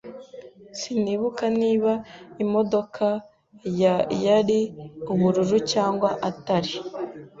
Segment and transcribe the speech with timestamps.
[0.79, 1.91] Sinibuka niba
[2.43, 3.05] imodoka
[3.81, 4.59] ya yari
[5.11, 6.73] ubururu cyangwa atari.